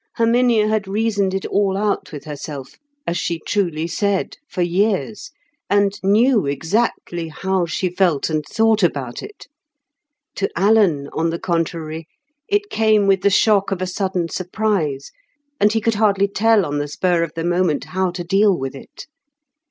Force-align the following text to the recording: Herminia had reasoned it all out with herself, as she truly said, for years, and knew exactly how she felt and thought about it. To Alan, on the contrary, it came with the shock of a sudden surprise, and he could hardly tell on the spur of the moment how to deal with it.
Herminia 0.15 0.67
had 0.67 0.87
reasoned 0.87 1.35
it 1.35 1.45
all 1.45 1.77
out 1.77 2.11
with 2.11 2.23
herself, 2.25 2.79
as 3.05 3.19
she 3.19 3.39
truly 3.45 3.85
said, 3.85 4.37
for 4.49 4.63
years, 4.63 5.29
and 5.69 5.99
knew 6.01 6.47
exactly 6.47 7.27
how 7.27 7.67
she 7.67 7.87
felt 7.87 8.27
and 8.27 8.43
thought 8.43 8.81
about 8.81 9.21
it. 9.21 9.47
To 10.37 10.49
Alan, 10.55 11.07
on 11.13 11.29
the 11.29 11.37
contrary, 11.37 12.07
it 12.47 12.71
came 12.71 13.05
with 13.05 13.21
the 13.21 13.29
shock 13.29 13.69
of 13.69 13.79
a 13.79 13.85
sudden 13.85 14.27
surprise, 14.27 15.11
and 15.59 15.71
he 15.71 15.79
could 15.79 15.93
hardly 15.93 16.27
tell 16.27 16.65
on 16.65 16.79
the 16.79 16.87
spur 16.87 17.21
of 17.21 17.33
the 17.35 17.43
moment 17.45 17.83
how 17.83 18.09
to 18.09 18.23
deal 18.23 18.57
with 18.57 18.73
it. 18.73 19.05